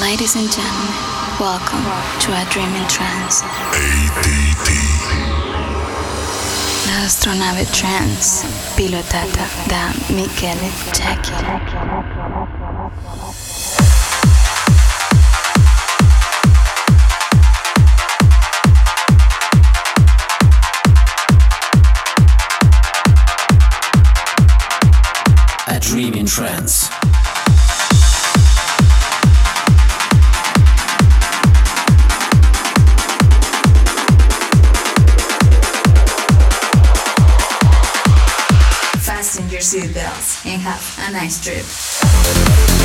Ladies 0.00 0.36
and 0.36 0.50
gentlemen, 0.50 0.88
welcome 1.38 1.82
to 2.20 2.32
A 2.32 2.46
Dream 2.50 2.74
in 2.74 2.88
Trance. 2.88 3.42
ADT. 3.42 4.70
La 6.86 7.02
astronave 7.04 7.66
trance 7.70 8.46
pilotata 8.74 9.46
da 9.66 9.92
Michele 10.14 10.70
Jackie. 10.92 11.34
A 25.66 25.78
Dream 25.78 26.14
in 26.14 26.24
Trance. 26.26 27.01
Have 40.62 40.96
a 41.08 41.12
nice 41.12 41.40
trip. 41.40 42.81